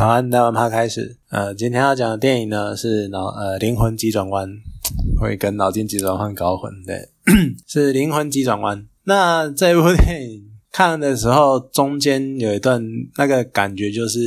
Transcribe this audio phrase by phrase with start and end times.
[0.00, 1.18] 早安，大碗趴开始。
[1.28, 4.48] 呃，今天要讲的电影呢是脑呃灵魂急转弯，
[5.20, 7.10] 会跟脑筋急转弯搞混，对，
[7.66, 8.88] 是灵魂急转弯。
[9.04, 10.42] 那这部电影
[10.72, 12.82] 看的时候，中间有一段
[13.18, 14.18] 那个感觉，就是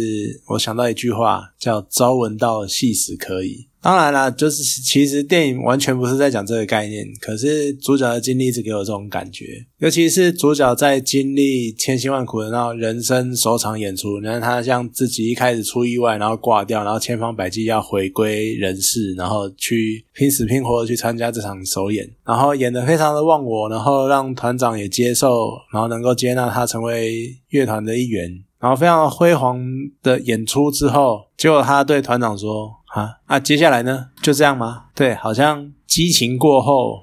[0.49, 3.67] 我想到一句话，叫“朝闻道，夕死可矣”。
[3.84, 9.46] 当然啦，就是其实电影完全不是在讲这个概念，可是主角的经历一直给我这种感觉，
[9.79, 28.31] 尤其是主角在经历千辛万苦的那人生首场演出，你看他像自己一开始出意外，然后挂掉，然后千方百计要回归人世，然后去拼死拼活的去参加这场首演，然后演的非常的忘我，然后让团长也接受，然后能够接纳他成为乐团的一员，
[28.62, 29.62] 然后非常辉煌
[30.02, 32.71] 的演出之后，结果他对团长说。
[32.93, 33.39] 啊啊！
[33.39, 34.07] 接下来呢？
[34.21, 34.85] 就这样吗？
[34.93, 37.01] 对，好像激情过后，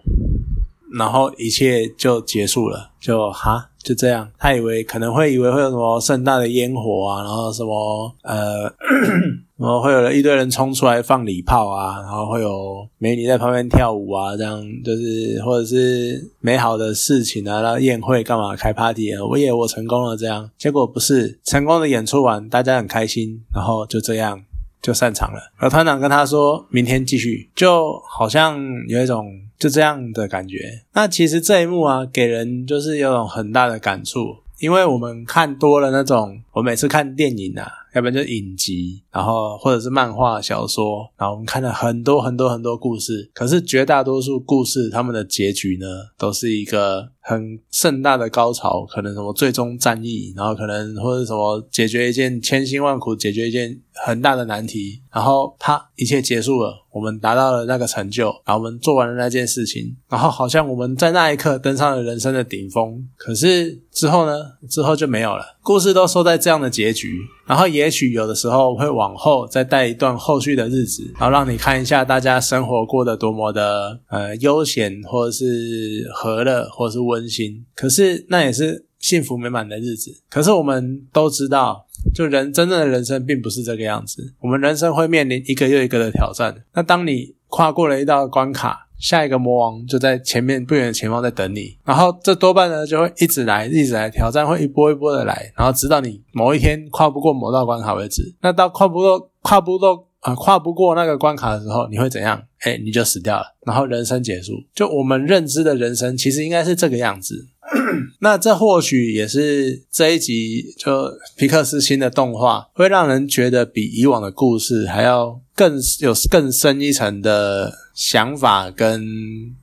[0.97, 4.31] 然后一切就结束了，就哈，就这样。
[4.39, 8.73] 他以为可能会以为会有什么盛大的烟火啊，然后什么呃，
[9.59, 19.25] 然后会有一堆人冲出来放礼炮啊，然后会有美女在旁边跳舞啊，这样就是或者是美好的事情啊，然后宴会干嘛开 party 啊？
[19.25, 24.41] 我以为我成功了，这样结果不是成功的演出完，大家很开心，然后就这样。
[24.83, 30.83] 就散场了，而团长跟他说明天继续，就好像有一种就这样的感觉。
[30.93, 45.87] 那其实这一幕啊，给人就是有种很大的感触，因为我们看多了那种，我每次看电影啊，要不然就影集，然后或者是漫画小说，然后我们看了很多很多很多故事，可是绝大多数故事他们的结局呢，
[46.19, 47.11] 都是一个。
[47.23, 63.07] 很盛大的高潮，可能什么最终战役，然后可能或者什么解决一件千辛万苦解决一件很大的难题，然后啪，一切结束了，我们达到了那个成就，然后我们做完了那件事情，然后好像我们在那一刻登上了人生的顶峰。
[63.17, 64.53] 可是之后呢？
[64.69, 67.21] 之后就没有了，故事都收在这样的结局。
[67.51, 77.67] 然后也许有的时候会往后再带一段后续的日子，然后让你看一下大家生活过得多么的呃悠闲，或者是和乐，或者是温馨。
[77.75, 80.17] 可是那也是幸福美满的日子。
[80.31, 81.85] 可是我们都知道，
[82.15, 84.33] 就人真正的人生并不是这个样子。
[84.39, 86.55] 我们人生会面临一个又一个的挑战。
[86.75, 98.35] 那当你跨过了一道关卡，下一个魔王就在前面不远的前方在等你，然后这多半呢就会一直来，一直来挑战，会一波一波的来，然后直到你某一天跨不过某道关卡为止。
[98.43, 102.43] 那到跨不过、跨不过啊，跨不过那个关卡的时候，你会怎样？
[102.61, 104.53] 哎，你就死掉了，然后人生结束。
[104.75, 107.49] 就我们认知的人生，其实应该是这个样子。
[108.21, 110.91] 那这或许也是这一集就
[111.37, 117.73] 皮克斯新的动画，会让人觉得比以往的故事还要更有更深一层的。
[117.93, 119.05] 想法跟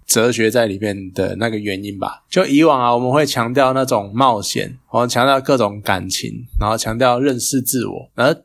[0.05, 2.23] 哲学在里面的那个原因吧。
[2.29, 8.11] 就以往啊，我们会强调那种冒险，我们强调各种感情，然后强调认识自我。
[8.13, 8.35] 而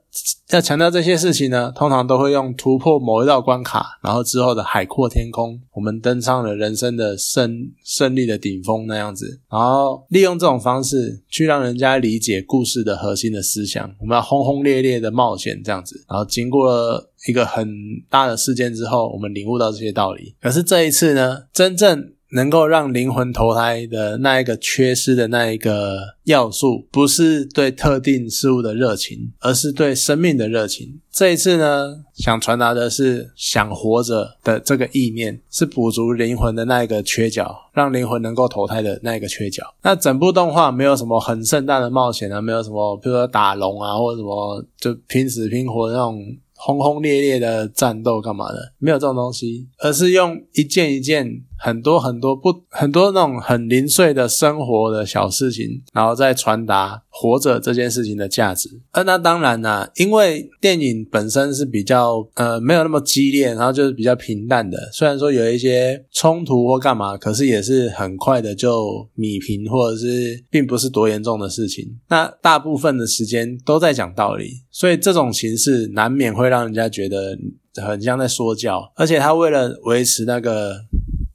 [0.48, 9.40] 要强调这些事情呢，通常都会用突破某一道关卡，然后之后的海阔天空，我们登上了人生的胜胜利的顶峰那样子。
[9.52, 13.94] 然后利用这种方式去让人家理解故事的核心的思想。
[14.00, 16.04] 我们要轰轰烈烈的冒险这样子。
[16.08, 17.08] 然后经过了。
[17.28, 17.64] 一个很
[18.10, 20.34] 大的事件之后，我们领悟到这些道理。
[20.40, 30.98] 可是这一次呢，真正能够让灵魂投胎的那一个缺失的那一个要素，不是对特定事物的热情，而是对生命的热情。
[31.10, 39.62] 这一次呢，想传达的是想活着的这个意念，是补足灵魂的那一个缺角，让灵魂能够投胎的那一个缺角。
[39.82, 46.20] 那整部动画没有什么很盛大的冒险啊，没有什么，比如说打龙啊，或者什么就拼死拼活那种。
[46.64, 48.72] 轰轰烈烈的战斗干嘛的？
[48.78, 51.42] 没有这种东西，而是用一件一件。
[51.64, 58.68] 很多很多不很多那种很零碎的生活的小事情，然后再传达活着这件事情的价值。
[58.90, 64.76] 呃，那当然啦，因为电影本身是比较呃没有那么激烈，然后就是比较平淡的。
[64.92, 71.96] 虽然说有一些冲突或干嘛，可是也是很快的就米平，或者是并不是多严重的事情。
[72.08, 77.38] 那大部分的时间都在讲道理，所以这种形式难免会让人家觉得
[77.80, 78.92] 很像在说教。
[78.96, 80.74] 而且他为了维持那个。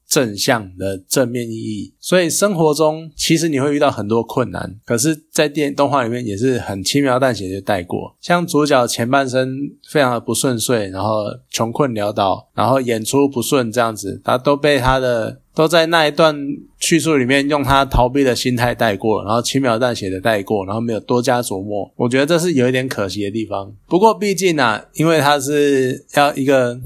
[0.07, 8.15] 正向的正面意义，所以生活中其实你会遇到很多困难，可是，在电动画里面也是很轻描淡写就带过。
[8.21, 9.57] 像主角前半生
[9.89, 16.33] 非常的不顺遂，然后穷困潦倒，然后演出不顺这样子，他都被他的都在那一段
[16.79, 21.91] 叙述里面用他逃避的心态带过，然后轻描淡写的带过，然后没有多加琢磨。
[21.97, 23.73] 我觉得这是有一点可惜的地方。
[23.87, 26.79] 不过毕竟啊，因为他是要一个。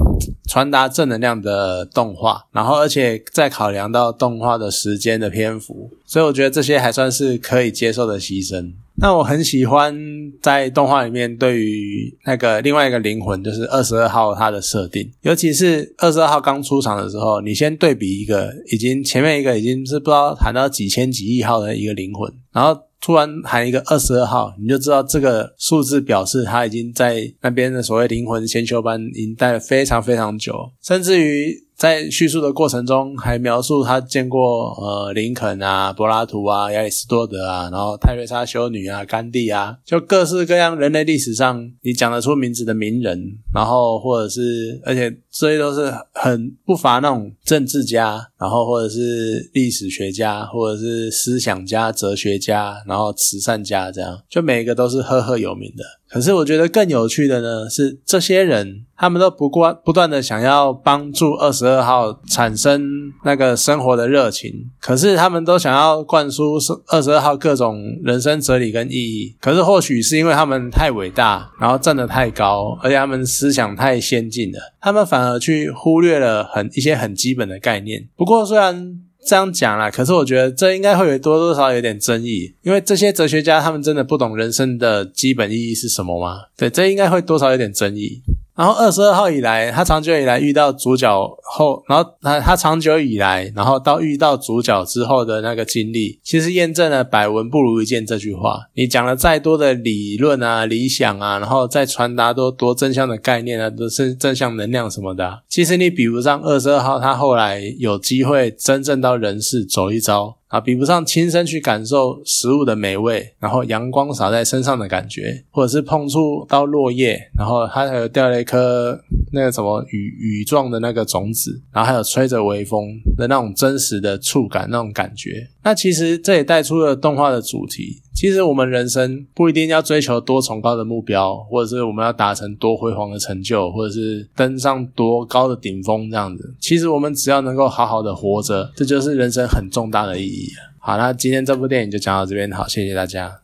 [0.51, 8.73] 传达正能量的动画，然后而且再考量到动画的时间的篇幅，所以我觉得这些还算是可以接受的牺牲。
[8.95, 9.97] 那我很喜欢
[10.41, 22.77] 在动画里面对于那个另外一个灵魂，就是二十二号它的设定，尤其是二十二号刚出场的时候，你先对比一个已经前面一个已经是不知道喊到几千几亿号的一个灵魂，然后。
[23.01, 31.67] 突然喊一个二十二号，你就知道这个数字表示他已经在那边的所谓灵魂先修班已经待了非常非常久，甚至于。
[31.81, 43.19] 在叙述的过程中，还描述他见过呃林肯啊、柏拉图啊、亚里士多德啊，然后泰瑞莎修女啊、甘地啊，就各式各样人类历史上你讲得出名字的名人，
[43.51, 55.83] 然后或者是，而且这些都是很不乏那种政治家，然后或者是历史学家，或者是思想家、哲学家，然后慈善家，这样就每一个都是赫赫有名的。
[56.09, 66.57] 可是我觉得更有趣的呢，是这些人他们都不断不断的想要帮助二十二号产生那个生活的热情，可是他们都想要灌输
[66.87, 69.33] 二十二号各种人生哲理跟意义。
[69.39, 78.09] 可是或许是因为他们太伟大，然后站得太高，而且他们思想太先进了，他们反而去忽略了很一些很基本的概念。
[78.17, 78.99] 不过虽然。
[79.25, 86.45] 这样讲啦，可是我觉得这应该会有多多少少有点争议，因为这些哲学家他们真的不懂人生的基本意义是什么吗？
[86.57, 88.21] 对，这应该会多少有点争议。
[88.61, 91.09] 然后二十二号以来，他长久以来遇到主角
[91.41, 98.67] 后，然后他他长久以来，然后到遇到主角之后的那个经历，其实验证了“百闻不如一见”这句话。
[98.75, 110.37] 你讲了再多的理论啊、理想啊，然后再传达多多正向的概念啊，都是正向能量什么的，其实你比不上二十二号，他后来有机会真正到人世走一遭。
[110.51, 119.01] 啊，比不上亲身去感受食物的美味，然后阳光洒在身上的感觉，或者是碰触到落叶，然后它还有掉了一颗
[119.31, 125.47] 那个什么雨雨状的那个种子，然后还有吹着微风的那种真实的触感，那种感觉。
[125.63, 128.01] 那其实这也带出了动画的主题。
[128.13, 136.53] 其实我们人生不一定要追求多崇高的目标，或者是我们要达成多辉煌的成就，或者是登上多高的顶峰这样子。
[136.59, 140.49] 其实我们只要能够好好的活着，这就是人生很重大的意义。
[140.77, 143.41] 好，那今天这部电影就讲到这边，好，谢谢大家。